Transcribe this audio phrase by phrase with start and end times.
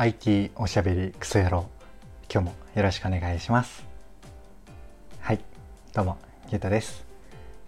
[0.00, 1.68] IT おしゃべりクソ野郎
[2.32, 3.84] 今日もよろしくお願いします。
[5.18, 5.40] はい
[5.92, 6.18] どうも
[6.52, 7.04] ゆうたです。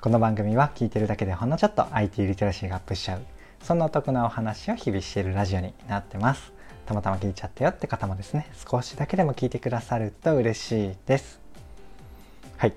[0.01, 3.23] この番組は聞いてるだけでほんのちょっと IT リテラシーがアップしちゃう
[3.65, 6.53] そんなお得なお話を日々しているラジオになってます。
[6.87, 11.41] たまたま聞いちゃったよって方もですね少しだけでも聞いてくださると嬉しいです。
[12.59, 12.75] はい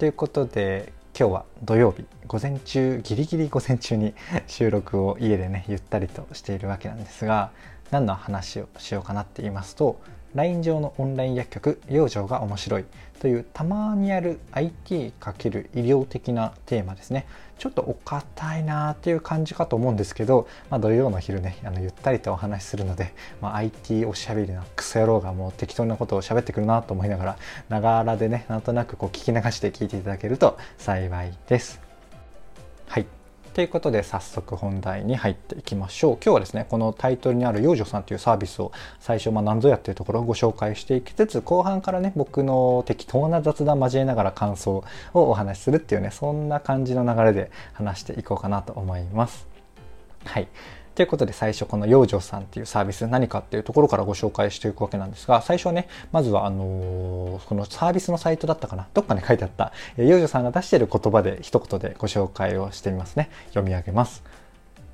[0.00, 4.14] ということで今日は土曜日午前中ギリギリ午前中に
[4.48, 7.52] 収録を家でねゆったりとしているわけなんですが
[7.90, 10.00] 何の話をしようかなって言いますと
[10.34, 12.84] LINE 上のオンライン薬局養生が面白い。
[13.20, 17.26] というたまにある IT× 医療的なテーマですね。
[17.58, 31.80] ちょっとお堅いなっていう感じかと思うんですけど、まあ、土曜の昼ねあのゆったりとお話しするので、まあ、IT おしゃべりなクソ野郎がもう適当なことを喋ってくるなと思いながらながらでねなんとなくこう聞き流して聞いていただけると幸いです。
[32.86, 33.19] はい。
[33.52, 36.14] ということで早速本題に入っていきましょう。
[36.14, 44.84] 今日はですね、このタイトルにある養女さんというサービスを最初、まあ、何ぞやっていうところをご紹介していきつつ、後半からね、僕の適当な雑談交えながら感想
[45.14, 49.48] をお話しするっていうね、そんな感じの流れで話していこうかなと思います。
[50.24, 50.46] はい。
[51.00, 58.86] ということで最初この養生さんっていうサービス何かっていうところからご紹介していくわけなんですが最初はねまずはあのー、このサービスのサイトだったかな？
[58.92, 59.72] どっかに書いてあった。
[59.96, 63.30] 養生さんが出している言葉で一言でご紹介をしてみますね。
[63.46, 64.22] 読み上げます。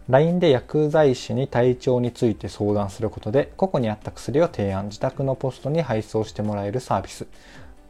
[0.09, 7.27] LINE で薬剤師に体調について相談することで個々に合った薬を提案自宅のポストに配送してもらえるサービス。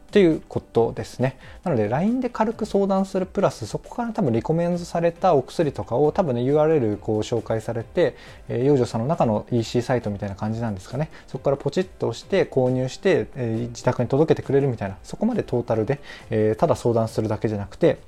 [0.07, 1.37] っていうことですね。
[1.65, 8.17] なので LINE で軽く相談するプラスそこから多分リコメンズされたお薬とかを多分ね URL こう紹介されて、
[8.49, 11.11] えー、幼女さんの中の EC サイトみたいな感じなんですかね。
[11.27, 17.99] そこからポチッとして購入して、えー、自宅に届けてくれるみたいなそこまでトータルで、えー、ただ相談するだけじゃなくて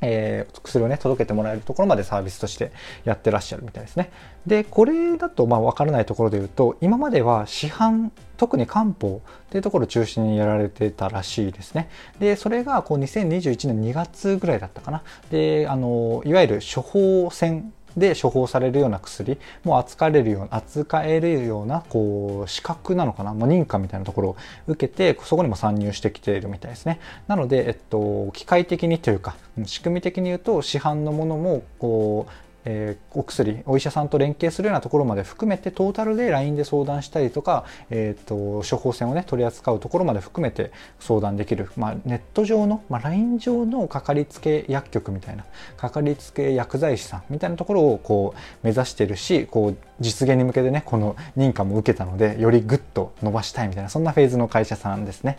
[0.00, 2.72] えー、薬をね、届けてもらえるところまでサービスとして
[3.04, 4.10] やってらっしゃるみたいですね。
[4.46, 11.90] で、これだと、まあ、わからないところで言うと、今までは市販、特に漢方っていうところを中心にやられてたらしいですね。
[12.18, 15.02] で、それが、こう、2021年2月ぐらいだったかな。
[15.30, 24.36] で、あの、いわゆる処方箋で処方されるような薬も扱れるような扱えるようなこう資格なのかな、まあ、認可みたいなところを
[24.66, 27.00] 受けてそこにも参入してきているみたいですね。
[27.26, 45.44] なので、えっと、機械的にというか仕組み的に言うと市販のものもこうえー、お薬お医者さんと連携するようなところまで含めてトータルで LINE で相談したりとか、えーと、処方箋をね取り扱うところまで含めて相談できる、まあ、ネット上の、まあ、LINE 上のかかりつけ薬局みたいな
[45.76, 55.38] かかりつけ薬剤師さんみたいなところをこう目指してるしこう実現に向けてねこの認可も受けたのでよりグッと伸ばしたいみたいなそんなフェーズの会社さんですね。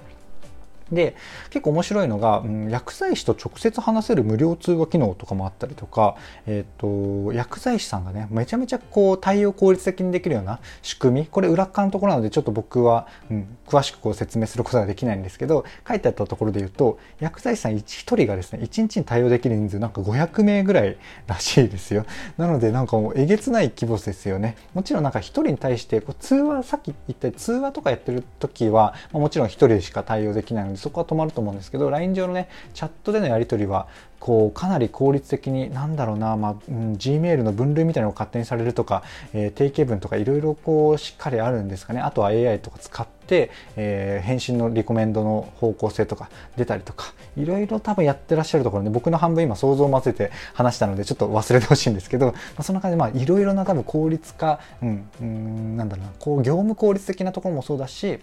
[0.92, 1.16] で
[1.50, 6.16] 結構面白いのが、うん、薬剤師と直接話せる無料通話機能とかもあったりとか、
[6.46, 17.82] えーと、薬剤師さんがねめちゃめちゃこう対応効率的にできるような仕組みこれ裏側のところなのでちょっと僕は、うん、詳しくこう説明することができないんですけど書いてあったところで言うと薬剤師さん1
[18.16, 20.98] 人がですね1日に対応できる人数なんか500名ぐらい
[21.28, 22.06] らしいですよ。
[22.38, 24.58] なのでなんかもうえげつない規模ですよね。
[24.74, 33.88] もちろんなんか1人に対してこう通話さっき言った通話とかやってる時は、まあ、もちろん1人しか対応できないのでそこは止まると思うんですけど LINE 上のねチャットでのやり取りは
[34.22, 39.04] こうかなり効率的になんだろうな、まあうん、Gmail の分類みたいなのを勝手にされるとか、
[39.34, 42.02] えー、定型文とかいろいろこうしっかりあるんですかね。
[42.02, 58.20] あとは AI とか使って、えー、返信のリコメンドの方向性とか出たりとかいろいろ多分やってらっしゃるところで僕の半分今想像を混ぜて話したのでちょっと忘れてほしいんですけど、まあ、そんな感じでいろいろな多分効率化、うん、うんなんだろうなこう業務効率的なところもそうだし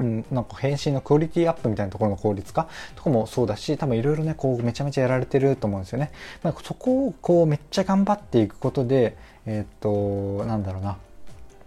[0.00, 6.10] うん、なんか返信のクオリティアップみたいなところの効率化とかもそうだし多分いろいろねこうめちゃめちゃやられてると思うんですよね。
[6.42, 9.16] まあ、そこをこうめっちゃ頑張っていくことで
[9.46, 10.96] えー、っとなんだろうな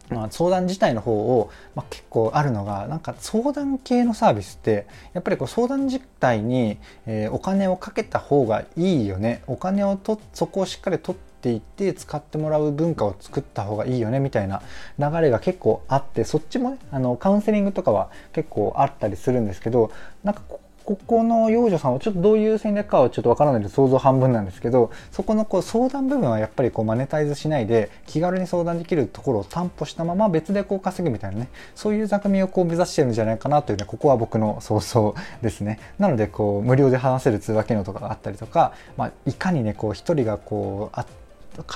[0.09, 6.77] まあ、相談自体の方を、まあ、結構あるのがなんか相談系のサービスってやっぱりこう相談自体に、
[7.07, 14.61] えー、お金をかけた方がいいよねお金をとそこをしっかり取ってっていって使ってもらう文化を作った方がいいよねみたいな
[14.97, 19.91] 流れが結構あってそっちもねあのカウンセリングとかは結構あったりするんですけど
[20.23, 20.41] なんか
[20.85, 35.79] ここの幼女さんはちょっとどういう戦略かはちょっとわからないので想像半分なんですけどそこのこう相談部分はやっぱりこうマネタイズしないで気軽に相談できるところを担保したまま別でこう稼ぐみたいなねそういう座組をこう目指してるんじゃないかなというねここは僕の想像ですね。
[35.99, 41.05] なのでこう無料で話せる通話機能とかがあったりとか、まあ、いかにねこう一人がこうあ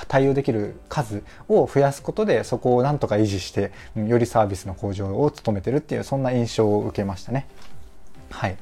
[0.08, 7.46] 対応できる数を増やすことでそこをなんとか維持してよりサービスの向上を努めてるっていうそんな印象を受けましたね。
[8.30, 8.56] はい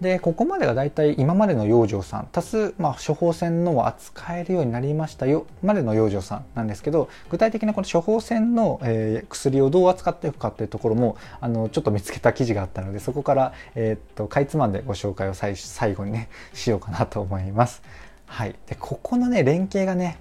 [0.00, 17.82] でここまでが大体今までの養生さん足す、まあ、処方箋のを扱えるようになりましたよまでの養生さんなんですけど具体的なこの処方箋の、えー、薬をどう扱っていくかっていうところもあのちょっと見つけた記事があったのでそこから、えー、っとかいつまんでご紹介を最最後にねしようかなと思います。
[18.26, 20.18] はい、でここのね連携がね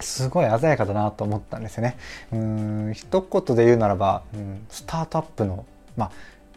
[0.00, 1.96] すごい鮮やかだなと思ったんですよね。
[2.32, 5.64] うん一言で言うならば、うん、スタートアップの
[5.96, 6.10] まあ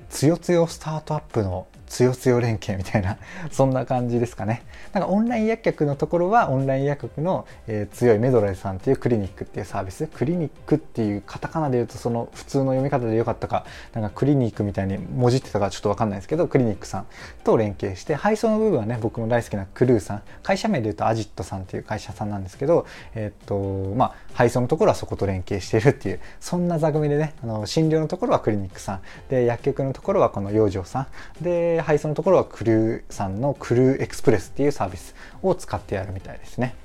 [0.10, 3.18] つよつよスタートアップのつよつよ連携みたいな
[3.51, 4.63] そんな感じですかね。
[4.94, 10.07] なんかオンライン薬局のところはオンライン薬局の、えー、強いメドレーさんっていうクリニックっていうサービス。
[10.07, 17.06] クリニックっていうカタカナで言うとその普通の読み方でよかったかなんかクリニックみたいに文字ってたかちょっとわかんないですけどクリニックさん
[17.44, 20.24] と連携して配送の部分はね僕の大好きなクルーさん。
[20.42, 29.01] 会社名で言うとアジットさんっていう会社さんなんですけどえー、っとまあ配送のところはそこと連携しているっていうそんな座組でねあの診療のところはクリニックさん。
[29.30, 31.44] で薬局のところはこの養生さん。
[31.44, 36.75] で配送のところはクルーさんのクルーエクスプレスっていうサービスを使ってやるみたいですね。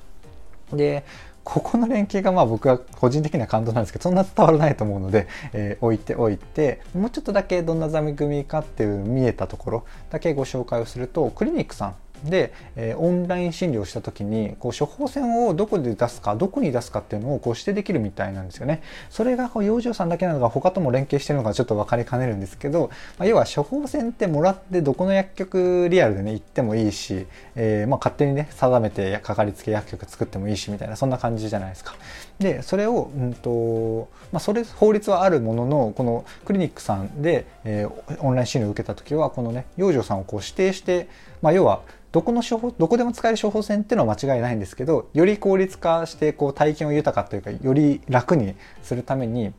[0.73, 1.05] で
[1.45, 11.95] ここの連携がまあ僕は個人的な感動なんですけどそんな伝わらないと思うので、えー、置いておいてもうちょっとだけどんな座組かっていう見えたところだけご紹介をするとクリニックさん
[12.25, 18.83] で、えー、オンライン診療した時にこう処方箋をどこで出すかどこに出すかっていうのをこう指定できるみたいなんですよね。
[19.11, 31.95] それがこう養生さんだけなのか他とも連携してるのかちょっと分かりかねるんですけど、まあ、要は処方箋ってもらってどこの薬局リアルでね行ってもいいし、えー、まあ勝手にね定めてかかりつけ薬局作ってもいいしみたいなそんな感じじゃないですか。
[32.39, 41.09] でそれを、うんとまあ、それ法律はあるもののこのクリニックさんで、えー、オンライン診療を受けた時はこのね養生さんをこう指定して、
[41.43, 41.83] まあ、要は
[42.13, 49.53] どこの処方どこでも使える処方箋っていうのは間違いないんですけどより効率化してこう体験を豊かというかより楽にするために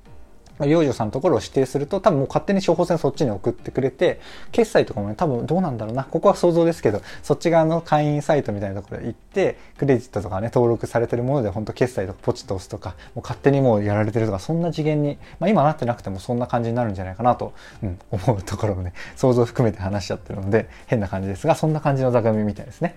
[0.66, 4.20] 養女さんのところを指定すると多分もう勝手に処方箋そっちに送ってくれて
[4.52, 17.54] 決済とかもね多分どうなんだろうなここは想像ですけどそっち側の会員サイトみたいなところで行ってクレジットとかね登録されてるもので本当決済とかポチッと押すとかもう勝手にもうやられてるとかそんな次元に、まあ、今なってなくてもそんな感じになるんじゃないかなと、
[17.84, 22.96] うん、思うところもね想像含めて話しちゃってるので変な感じですがそんな感じの座組みたいですね。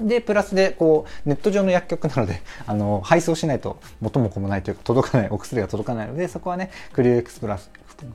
[0.00, 7.70] で、プラスで、こう、ネット上の薬局なので、 あの、配送しないと元も子もないというか、届かない、お薬が届かないので、そこはね、クリューエクスプラス、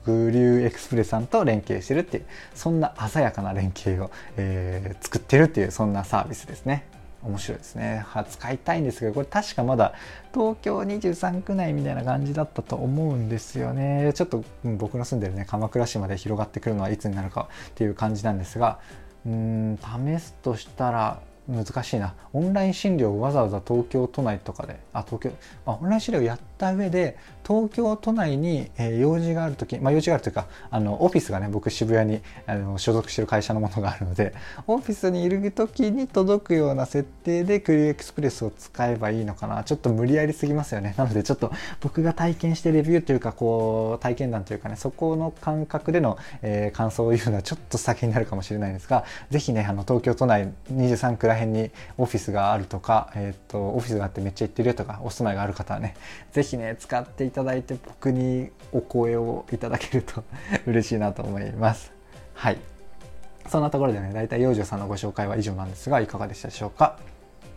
[0.06, 6.84] グリューエクスプレスさんと連携してるっていう、そんな鮮やかな連携を、えー、作ってるっていう、そんなサービスですね。
[7.24, 8.04] 面白いですね。
[8.06, 9.94] は使いたいんですけど、これ確かまだ
[10.32, 14.12] 東京23区内みたいな感じだったと思うんですよね。
[14.14, 18.78] ちょっと、僕の住んでるね、鎌倉市まで広がってくるのはいつになるかっていう感じなんですが、
[19.26, 19.78] うーん、
[20.18, 22.14] 試すとしたら、難しいな。
[22.32, 25.30] オンライン診療をわざわざ東京都内とかであ東京、
[25.66, 27.16] まあ、オンライン診療やった上で
[27.46, 34.34] 東京都内に、え、用事がある時、まあ、用事があるというかあのオフィスがね僕渋谷にあの所属してる会社のものがあるので
[34.66, 39.64] オフィスにいる時に届くような設定でクリエクスプレスを使えばいいのかな。
[39.64, 40.94] ちょっと無理やりすぎますよね。
[40.96, 55.94] なのでちょっと僕が体験してレビューというかこう体験談というかねそこの感覚での、えー、感想を言うのはちょっと先になるかもしれないんですが是非ねあの東京都内23区ら辺にオフィスがあるとか、えっ、ー、とオフィスがあってめっちゃ行ってるよとかお住まいがある方はね
[56.32, 60.22] 是ひね使っていただいて僕にお声をいただけると
[60.66, 61.92] 嬉しいなと思います。
[62.34, 62.58] はい。
[63.48, 66.98] そんなところでね、大体養生さんのご紹介は以上なんですが、いかがでしたでしょうか？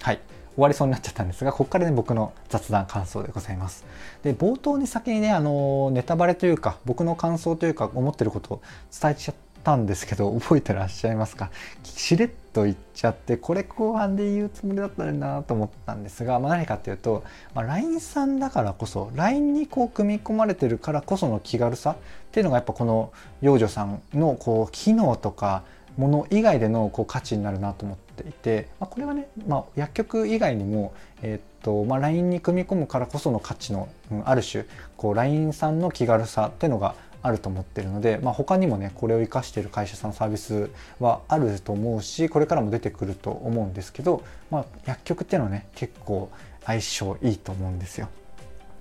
[0.01, 0.19] はい。
[0.55, 3.85] 終わりそうになっちゃったんですが、ここからね、僕の雑談感想でございます。
[4.23, 8.61] で、冒頭に先にね、あの、ネタバレというか、僕の感想というか、思ってることを
[8.99, 11.51] 伝えちゃったんですけど、覚えてらっしゃいますか？
[11.83, 17.23] しれっと言っちゃってこれ後半で言うつもりだったらなと思ったんですが、まあ、何かっていうと、
[17.53, 21.95] まあ、LINE さんだからこそ LINE にこう組み込まれてるからこその気軽さっ
[22.31, 25.61] ていうのがやっぱこの幼女さんのこう機能とか
[25.97, 33.89] もの以外でのこう価値になるなと思っていて、まあ、これはね、まあ、薬局以外にも、えー、っとまあ、LINE に組み込むからこその価値の、
[34.25, 40.69] ある種こう LINE さんの気軽さっていうのがあると思ってるので、まあ、他にもねこれを生かしてる会社さんのサービス
[40.99, 46.29] はあると思うしこれからも出てくると思うんですけど、まあ、薬局っていうのはね結構
[46.65, 48.09] 相性いいと思うんですよ。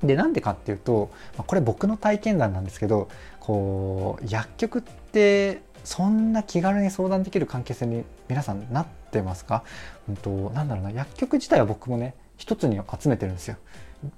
[0.02, 3.09] でなんでかっていうとこれ僕の体験談なんですけど
[3.40, 9.62] こう薬局ってそんな気軽に相談できる関係性に皆さんなってますか、
[10.09, 13.57] うんと、なんだろうな薬局自体は僕もね一つに集めてるんですよ。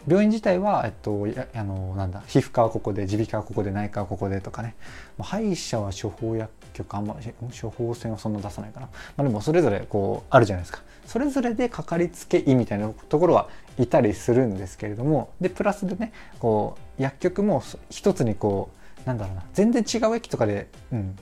[0.06, 4.75] 病院自体は、えっと、あのなんだ皮膚科はここで耳鼻科はここで内科はここでとかね。
[5.18, 7.16] 歯医者は処方薬局あんま
[7.61, 10.82] 処方箋はそんな出さないかな、まあ、でもそれぞれこうあるじゃないですか。
[11.06, 18.70] それぞれでかかりつけ医みたいなところはいたりするんですけれどもでプラスでねこう薬局も一つにこ
[19.04, 21.16] うなんだろうな全然違う駅とかで、うん、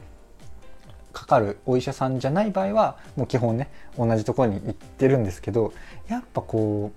[1.13, 5.73] かかるお医者さんじゃない場合はもう基本ね同じところに行ってるんですけど
[6.09, 6.91] やっぱこ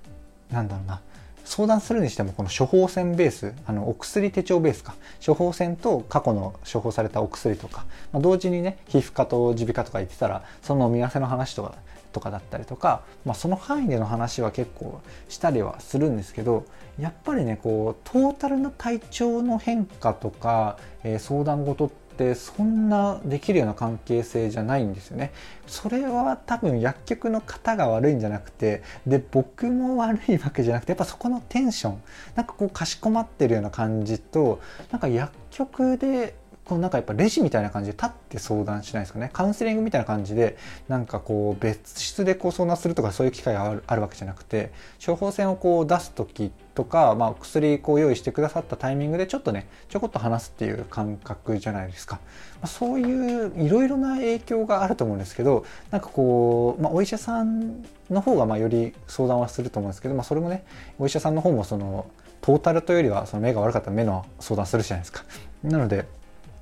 [0.52, 1.02] うなんだろうな
[1.50, 4.94] 相談するにしてもこの処方箋ベースあのお薬手帳ベースか。
[5.26, 11.74] 処方箋と過去の処方されたお薬とか、まあ、同時にね皮膚科と耳鼻科とか言ってたらその飲み合わせの話とか
[12.14, 16.66] とかだったりとか、まあ、その範囲での話は結構したりはするんですけど
[17.00, 25.32] やっぱりねこうトータルの体調の変化とか、えー、相談事ってってそんなできるような関係性じゃないんですよね。
[25.68, 32.02] それは多分薬局の方が悪いんじゃなくてで僕も悪いわけじゃなくてやっぱそこのテンション
[32.36, 34.60] なんかこうかしこまってるような感じと
[34.92, 36.36] なんか薬局で
[36.70, 40.56] こうなんかやっぱレジみたいな感じで立って相談しないですかねカウンセリングみたいな感じで
[40.88, 44.72] なんかこう別室でこう相談するとかそういう機会があるあるわけじゃなくて
[45.04, 60.66] 処方箋をこう出す時とか、まあ、薬こう用意してくださったタイミングでちょっとねちょこっと話すっていう感覚じゃないですか、まあ、そういういろいろな影響があると思うんですけどなんかこう、まあ、お医者さんの方がまあより相談はすると思うんですけど、まあ、それもね
[61.00, 62.06] お医者さんの方もその
[62.42, 65.24] トータルというよりはその目が悪かったら目の相談するじゃないですか。
[65.64, 66.06] なので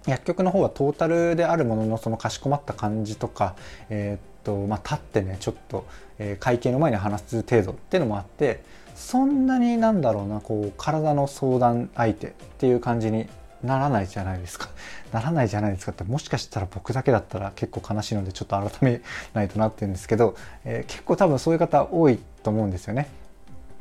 [0.07, 3.55] 薬局の方はトータルであるもののそのかしこまった感じとか、
[3.89, 5.85] えー、っとまあ、立ってねちょっと、
[6.19, 8.63] え、会計の前に話す程度っていうのもあって
[8.95, 13.27] そんなになんだろうなこう体の相談相手っていう感じに
[13.61, 14.69] ならないじゃないですか。
[15.11, 19.01] ならないじゃないですかってもしかしたら僕だけだったら結構悲しいのでちょっと改め
[19.33, 23.07] ないとなってるんですけど、えー、結構多分そういう方多いと思うんですよね。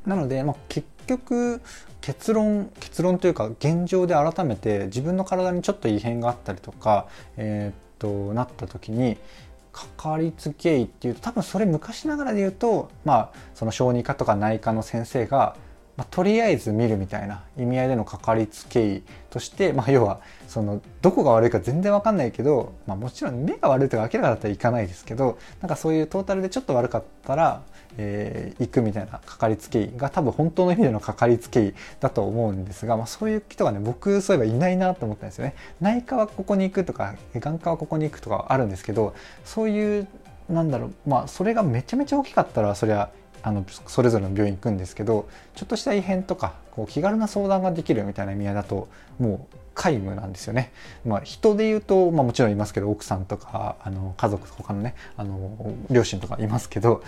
[0.07, 1.61] なので、まあ、結局
[2.01, 9.17] 結論結論というか現状で改めて自分の体にちょっと異変があったりとか、えー、っとなった時に
[9.73, 15.57] かかりつけ医っていうと多分それ昔ながらで言うとまあその小児科とか内科の先生が
[15.97, 27.63] まあ、とりあえず見るみたいな意味合いでのかかりつけ医として、まあ、要はそのどこが悪いか全然わかんないけど、まあ、もちろん目が悪いとか明らかだったらいかないですけどなんかそういうトータルでちょっと悪かったら、
[27.97, 35.55] えー、行くみたいなかかりつけ医が多分本当の意味でのかかりつけ医だと思うんですが、まあ、そういう人がね僕そういえばいないなと思ったんですよね。
[35.81, 40.09] 内科はここに行くとか眼科はここに行くとかあるんですけどそういう
[40.49, 43.11] なんだろうまあそれがめちゃめちゃ大きかったらそりゃ
[43.47, 48.89] あのそれぞれの病院行くんですけどちょっとした異変とかこう気軽な相談ができるみたいな意味合いだと
[49.21, 50.73] もう皆無なんですよね。
[51.05, 57.05] まあ、人で言うと、まあ、もちろんいますけど奥さんとかあの家族他のねあの両親とかいますけど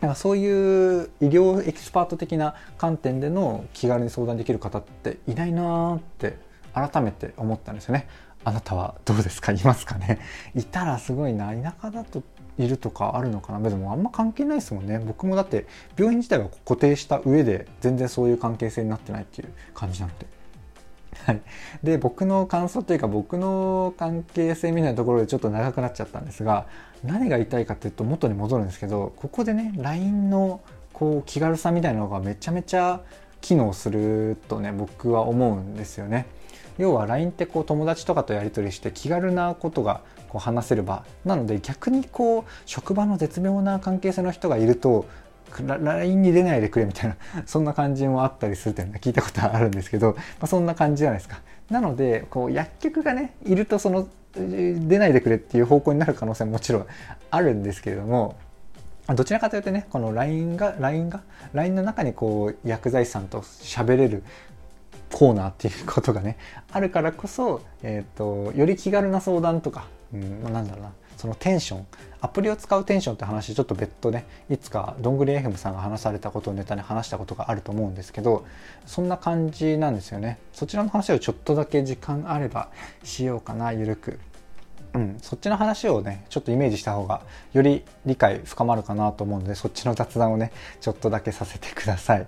[0.00, 6.38] なんかそういう医療エキスパート的な観点での気軽に相談できる方っていないなーって
[6.72, 8.06] 改めて思ったんですよね。
[8.44, 9.50] あなたはどうですか？
[9.50, 10.20] いますかね？
[10.54, 12.22] いたらすごいな田舎だと
[12.58, 13.68] いるとかあるのかな？
[13.68, 20.26] でもあんま関係ないですもんね僕もだって病院自体は固定した上で全然そういう関係性になってないっていう感じなので。
[21.24, 21.40] はい、
[21.82, 26.66] で僕の感想というか僕の関係性みたいなところでちょっと長くなっちゃったんですが
[27.02, 30.60] 何が言いたいかっていうと元に戻るんですけどここでね LINE の
[30.92, 33.00] こう気軽さみたいなのがめちゃめちゃ
[33.40, 36.26] 機能するとね僕は思うんですよね。
[36.78, 45.06] 要は LINE ってこう友達とかとやり取りして気軽なことがこう話せる場なので逆にこう職場の絶妙な関係性の人がいると
[45.66, 47.16] LINE に出ないでくれみたいな
[47.46, 51.40] そんな感じもあったりするっていうのは聞いたことあるんですけど、まあ、そんな感じじゃないですか。
[51.70, 56.86] なのでこう薬局がねいるとその出ないでくれっていう方向になる可能性ももちろん
[57.30, 58.36] あるんですけれども
[59.14, 61.22] どちらかというとねこの LINE が LINE が
[61.54, 64.22] LINE の中にこう薬剤師さんと喋れる
[65.12, 66.36] コーナーっていうことがね
[66.70, 71.86] あるからこそ、えーと、より気軽な相談とか、うんまあ、なんだろうなそのテンション
[72.20, 78.46] アプリを使うテンションって話ちょっと別途ねいつかどんぐり FM さんが話されたことをネタに話したことがあると思うんですけど
[78.86, 80.38] そんな感じなんですよね。
[80.52, 82.68] そちらの話をちょっとだけ時間あれば
[83.02, 84.20] しようかなゆるく。
[84.94, 87.20] うん、そっちの話をねちょっとイメージした方が
[87.52, 90.50] より理解深まるかなと思うのでそっちの雑談をね
[90.80, 92.26] ちょっとだけさせてください。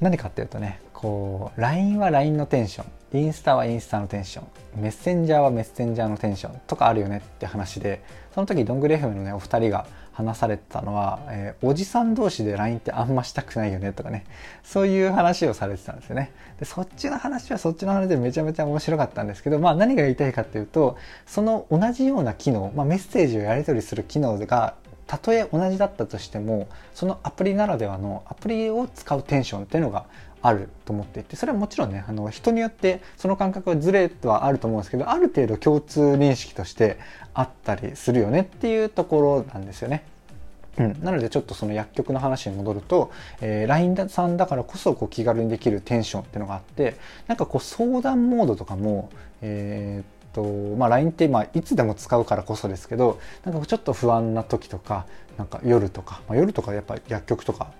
[0.00, 3.20] 何かっていうとねこう LINE は LINE のテンション。
[3.20, 4.82] インスタはインスタのテンション。
[4.82, 8.02] メッセンジャーはメッセンジャーのテンションとかあるよねって話で
[8.34, 14.24] その時どんぐり FM のねお二人が話されてたのは、えー、おじさん同士で LINE ってあんましたくないよねとかね。
[14.64, 16.32] そういう話をされてたんですよね。
[16.58, 24.74] でそっちの話はそっちの話でめちゃめちゃ面白かったんですけどまあ何が言いたいかっていうとその同じような機能、まあ、メッセージをやり取りする機能が
[25.08, 30.04] たとえ同じだったとしてもそのアプリならではのアプリを使うテンションっていうのが
[30.42, 36.98] あると思っていてそれはもちろんねあの人によってその感覚はずれとはあると思うんですけどある程度共通認識として
[37.34, 40.04] あったりするよねっていうところなんですよね。
[40.78, 49.10] うん、なのでちょっとその薬局の話に戻ると、えー、LINE さんだからこそこう気軽にできるテンションっていうのがあってなんかこう相談モードとかも、
[49.42, 57.72] えー、っとまあ、LINE って、まあ、いつでも使うからこそですけどなんかちょっと不安な時とかなんか夜とか、まあ、夜とかやっぱ薬局とか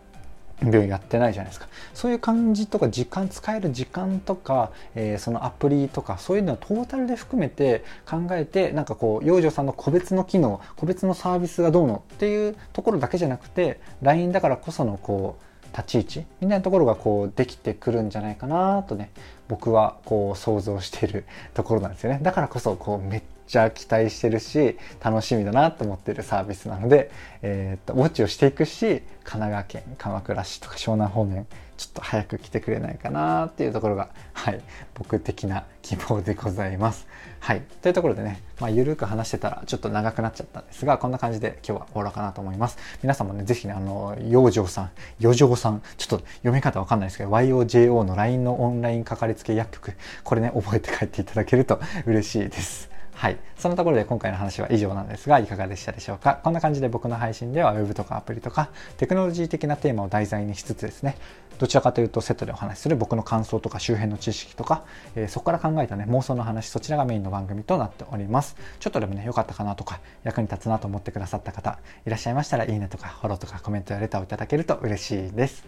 [0.63, 1.69] 病院やってないじゃないですか。
[1.95, 19.11] そういう感じとか時間使える時間とか、えー、そのアプリとかそういうのをトータルで含めて考えてなんかこう養生さんの個別の機能個別のサービスがどうのっていうところだけじゃなくて LINE だからこそのこう立ち位置みたいなところがこうできてくるんじゃないかなとね
[19.49, 21.25] 僕はこう想像している
[21.55, 22.21] ところなんですよね。
[22.23, 27.11] だからこそこうめっちゃ期待してるし楽しみだなと思ってるサービスなので、
[27.43, 31.47] えー、っとウォッチをしていくし神奈川県鎌倉市とか湘南方面
[31.79, 34.61] ちょっと早く来てくれないかなっていうところが、はい、
[34.95, 37.07] 僕的な希望でございます。
[37.39, 37.63] はい。
[37.83, 42.79] というところでね、まあ、ゆるく話してたらちょっと長くなっちゃったんですが、こんな感じで今日は終わろうかなと思います。
[43.01, 44.91] 皆さんもね、ぜひね、あの、養生さん、
[45.23, 49.93] 余剰さん、ちょっと読み方わかんないですけど、YOJO の LINE のオンラインかかりつけ薬局、
[50.25, 52.98] これね、覚えて帰っていただけると嬉しいです。
[53.19, 53.39] はい。
[53.57, 56.39] そのところで今回の話は以上なんですが、いかがでしたでしょうか？
[56.45, 61.17] こんな感じで僕の配信では Web とかアプリとかテクノロジー的なテーマを題材にしつつですね、
[61.59, 64.85] どちらかというとセットでお話しする僕の感想とか周辺の知識とか、
[65.17, 68.55] えー、そこから考えたね、妄想の話、そちらがメインの番組となっております。
[68.79, 75.65] ちょっとでもね、良かったかなとか、役に立つなと思ってくださった方、いらっしゃいましたら、いいねとか、フォローとかコメントやレターをいただけると嬉しいです。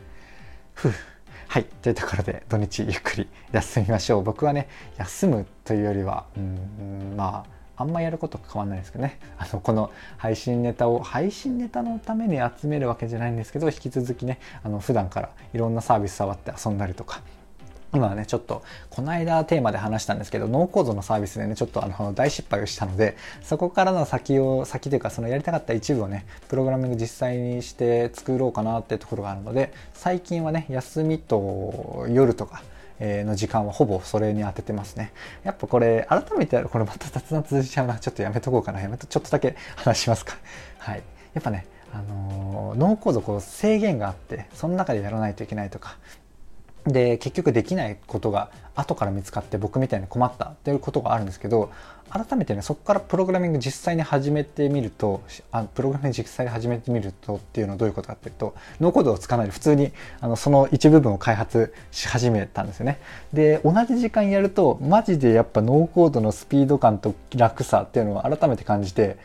[0.75, 0.93] ふう
[1.49, 1.65] はい。
[1.65, 4.23] というところで、土日ゆっくり休みましょう。
[4.23, 4.69] 僕はね、
[4.99, 17.23] 休むというよりは、うん、まあ、あんまやること変わんないですけどねあのこの配信ネタを配信ネタのために集めるわけじゃないんですけど引き続きねあの普段からいろんなサービス触って遊んだりとか
[17.93, 32.63] 今はね、ちょっと、この間テーマで話したんですけど、ノーコードのサービスでね、ちょっとあの、大失敗をしたので、そこからの先を、先というか、そのやりたかった一部をね、プログラミング実際にして作ろうかなってところがあるので、最近はね、休みと夜とか、
[33.01, 35.13] の時間はほぼそれに当ててますね。
[35.43, 37.99] やっぱこれ、改めてやるこれまた雑談続いちゃうな。
[37.99, 38.81] ちょっとやめとこうかな。
[38.81, 40.37] やめと、ちょっとだけ話しますか。
[40.79, 41.03] はい。
[41.33, 45.97] やっぱね、あのー、ノーコードこう制限があって、その中でやらないといけないとか、
[46.87, 51.71] で結局できないことが後から見つかって僕みたいに困ったっていうことがあるんですけど
[52.11, 62.99] 改めてねそこからプログラミング実際に始めてみるとあプログラミング実際に始めてみるとっていうのはどういうことかっていうとノーコードを使わないで普通にあのその一部分を開発し始めたんですよね。
[63.33, 69.17] で同じ時間やるとマジでやっぱノーコードのスピード感と楽さっていうのを改めて感じて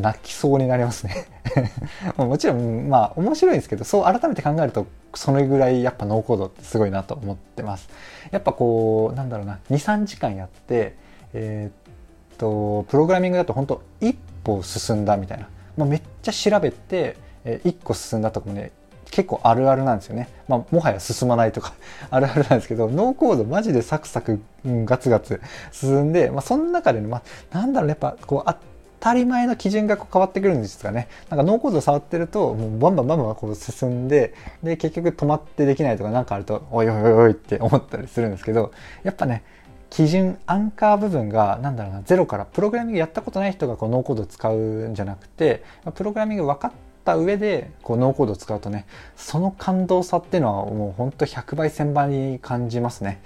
[0.00, 1.26] 泣きそうになりますね。
[2.16, 7.88] もちろんまあ面白いんですけどそう改めて考えるとそれぐらいやっぱノーコードってすごいなと思ってます。
[8.30, 10.96] やっぱこうなんだろうな23時間やって
[11.32, 18.72] えー、っとプログラミングだと本当一歩進んだみたいな、まあ、めっちゃ調べて、えー、1個進んだとかもね
[19.14, 20.28] 結構あるあるなんですよね。
[20.48, 21.74] まあ、もはや進まないとか
[22.10, 28.56] あるあるなんですけど、ノーコードマジでサクサク、うん、ガツガツ進んで、まあ、その中でね、まあ、なんだろう、やっぱこう、あっ
[29.04, 31.08] たり前の基準がこう変わってくるんですかね。
[31.28, 39.44] なんかノーコード触ってると、もうバンバンバンバンこう進んで、で、結局止まってできないとか何かあると、おいおいおいおいって思ったりするんですけど、やっぱね、
[39.90, 45.62] 基準、アンカー部分が、何だろうな、ゼロから、プログラミングやったことない人がこうノーコード使うんじゃなくて、
[45.94, 46.72] プログラミング分かっ
[47.04, 53.20] った上でこうノーコードを使うとねその感動さっていうのはもうほんと100倍1000倍に感じますね。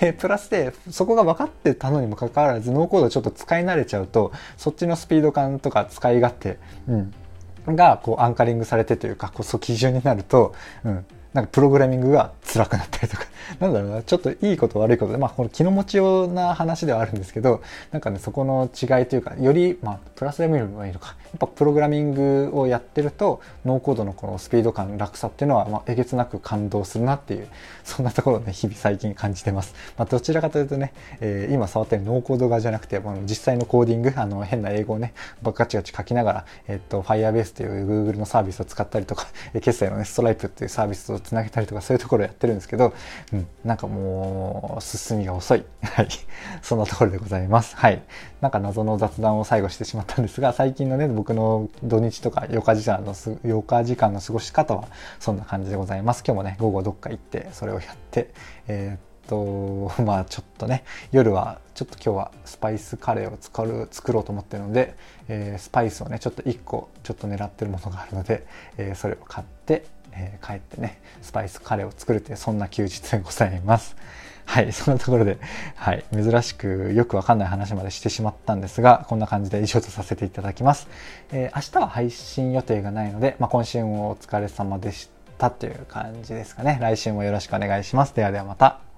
[0.00, 13.24] でプラスでそこが分かってたのにもかかわらずノーコードちょっと使い慣れちゃうとそっちのスピード感とか使い勝手、うん、がこうアンカリングされてというかこう基準になると、うん、なんかプログラミングが辛くなったりとか、
[13.58, 15.12] なんだろうな、ちょっといいこと悪いこと。
[15.12, 27.48] で、まあこの気の持ちような話ではあるんですけど、なんかね、そこの違いというか、より、まあプラスで見るのがいいのか、やっぱプログラミングをやってると、ノーコードのこのスピード感、楽さっていうのは、まあえげつなく感動するなっていう、
[27.82, 29.74] そんなところをね、日々最近感じてます。
[29.98, 42.92] まあどちらかというとね、えー、今触ってるノーコード側じゃなくて、まあ、実際のコーディング、あの変な英語をね、ガチガチ書きながら、えっと、Firebase という Google のサービスを使ったりとか、 決済のね、ストライプっていうサービスをつなげたりとか、そういうところをやってるんですけど、
[43.32, 45.64] うん、なんかもう、進みが遅い。
[45.82, 46.08] はい。
[46.62, 47.76] そんなところでございます。
[47.76, 48.02] はい。
[48.40, 54.88] なんか謎の雑談を最後してしまったんですが、最近のね、僕の土日とか8日時間のす、8日時間の過ごし方は、
[55.20, 56.22] そんな感じでございます。
[56.26, 58.34] 今日もね、午後どっか行って、それをやって、
[58.68, 64.96] えー、っと、 まあちょっとね、夜はちょっと今日はスパイスカレーを作る作ろうと思ってるので、
[65.28, 73.96] えー、スパイスをね、ちょっと1個ちょっと狙ってるものがあるので、えー、それを買って、え、帰ってね、スパイスカレーを作るという、そんな休日でございます。
[74.46, 75.38] はい、そんなところで、
[75.74, 80.88] はい、珍しくよくわかんない話までしてしまったんですが、こんな感じで以上とさせていただきます。
[81.32, 86.78] えー、明日は配信予定がないので、まあ、今週もお疲れ様でしたという感じですかね。
[86.80, 88.14] 来週もよろしくお願いします。
[88.14, 88.93] ではではまた。